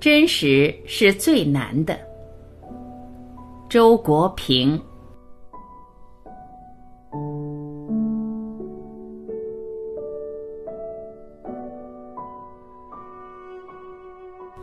[0.00, 1.94] 真实是最难的。
[3.68, 4.80] 周国平。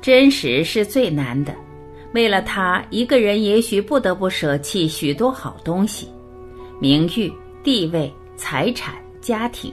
[0.02, 1.54] 真实是最难的，
[2.16, 6.10] 为了他，一个人也许不得不舍弃许多好东西，
[6.80, 7.32] 名誉、
[7.64, 9.72] 地位、财产、家庭。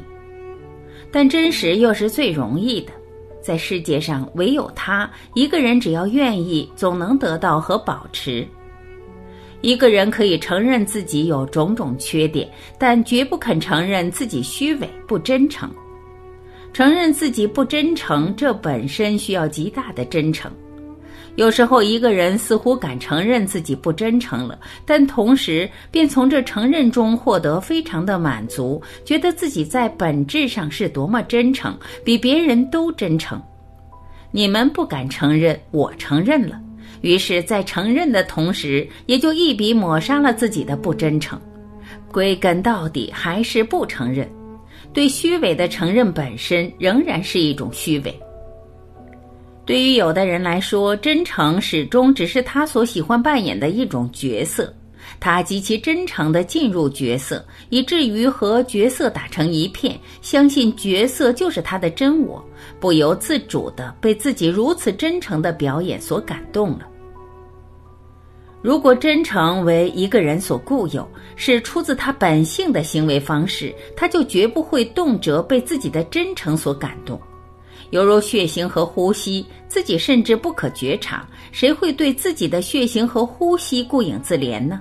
[1.10, 2.92] 但真实又是最容易的，
[3.44, 8.48] 在世界上唯有他一个人，只要愿意，总能得到和保持。
[9.60, 15.70] 一个人可以承认自己有种种缺点，但绝不肯承认自己虚伪不真诚。
[16.72, 20.50] 承认自己不真诚，这本身需要极大的真诚。
[21.36, 33.42] 有时候，一个人似乎敢承认自己不真诚了，但同时便从这承认中获得非常的满足，觉得自己在本质上是多么真诚，比别人都真诚。
[34.30, 36.60] 你们不敢承认，我承认了，
[37.00, 41.40] 于是，在承认的同时，也就一笔抹杀了自己的不真诚。
[42.12, 44.28] 归根到底，还是不承认。
[44.92, 48.20] 对虚伪的承认本身，仍然是一种虚伪。
[49.66, 54.70] 对于有的人来说，真诚始终只是他所喜欢扮演的一种角色，
[55.18, 62.44] 他极其真诚地进入角色，以至于和角色打成一片，相信角色就是他的真我，
[62.78, 66.86] 不由自主地被自己如此真诚的表演所感动了。
[68.60, 77.18] 如果真诚为一个人所固有，是出自他本性的行为方式，他就绝不会动辄被自己的真诚所感动。
[77.94, 84.80] 犹如血型和呼吸，自己甚至不可觉察，谁会对自己的血型和呼吸顾影自怜呢？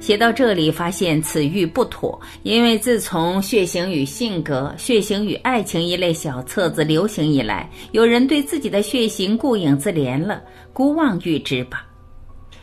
[0.00, 10.42] 写到这里，发现此喻不妥，因为自从《血型与性格》《血型与爱情》一类小册子流行以来，有人对自己的血型顾影自怜了，
[10.72, 11.84] 孤妄欲之吧。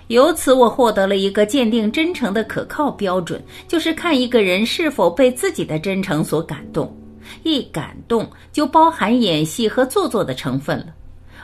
[0.07, 6.91] 由此，我获得了一个鉴定真诚的可靠标准，就是看一个人是否被自己的真诚所感动。
[7.43, 10.88] 一感动就包含演戏和做作的成分了。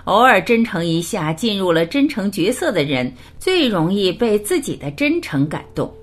[0.06, 5.94] 偶尔真诚一下，进入了真诚角色的人，最容易被自己的真诚感动。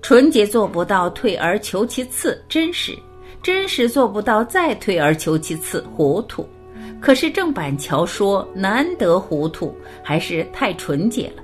[0.00, 2.94] 纯洁做不到退而求其次，真实；
[3.42, 6.48] 真实做不到再退而求其次，糊涂。
[7.00, 11.42] 可是郑板桥说：“难得糊涂，还是太纯洁了。”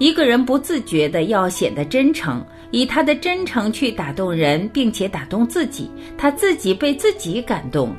[0.00, 2.44] 一个人不自觉的要显得真诚。
[2.72, 7.96] 以他的真诚去打动人，并且打动自己，他自己被自己感动了。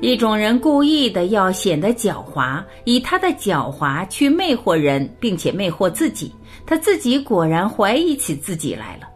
[0.00, 6.34] 一种人故意的要显得狡猾，以他的狡猾去魅惑人，并且魅惑自己，
[6.64, 9.06] 他自己果然怀疑起自己来了。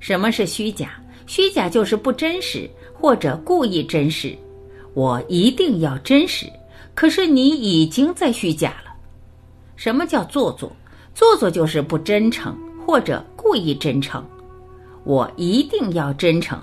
[0.00, 1.00] 什么是虚假？
[1.28, 4.36] 虚假就是不真实或者故意真实。
[4.92, 6.46] 我一定要真实，
[6.96, 8.92] 可是你已经在虚假了。
[9.76, 10.72] 什么叫做作？
[11.18, 12.56] 做作就是不真诚。
[12.86, 14.24] 或者故意真诚，
[15.04, 16.58] 我一定要真诚。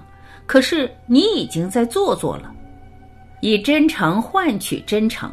[0.48, 2.52] 可是你已经在做作了，
[3.42, 5.32] 以真诚换取真诚。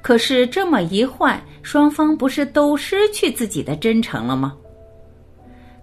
[0.00, 4.56] 可是这么一换，双方不是都失去自己的真诚了吗？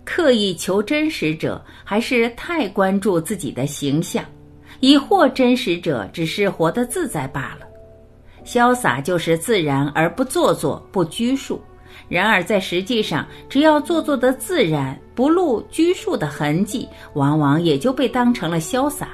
[0.04, 4.26] 刻意求真实者，还是太关注自己的形象；
[4.82, 7.66] 以获真实者，只是活得自在罢了。
[8.44, 11.62] 潇洒就是自然而不做作、不拘束。
[12.08, 19.10] 然而，在实际上，只要做作的自然，不露拘束的痕迹，往往也就被当成了潇洒。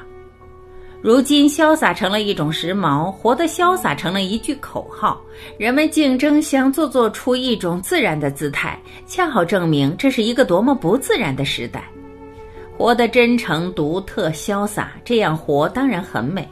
[1.02, 5.22] 如今，潇洒成了一种时髦，活得潇洒成了一句口号，
[5.60, 11.84] 人们竞争想做作出一种自然的姿态，恰好证明这是一个多么不自然的时代。
[12.76, 16.48] 活得真诚、独特、潇洒，这样活当然很美。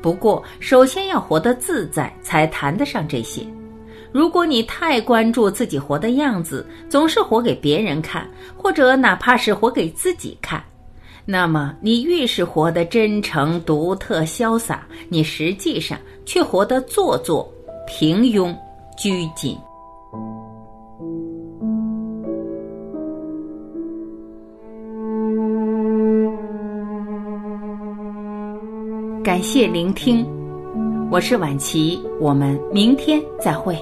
[0.00, 3.46] 不过，首先要活得自在，才谈得上这些。
[4.12, 10.62] 如果你太关注自己活的样子，总是活给别人看，或者哪怕是活给自己看，
[11.26, 17.46] 那么你越是活得真诚、独特、潇洒，你实际上却活得做作、
[17.86, 18.56] 平庸、
[18.96, 19.56] 拘谨。
[29.22, 30.26] 感谢聆听，
[31.10, 33.78] 我是晚琪，我们明天再会。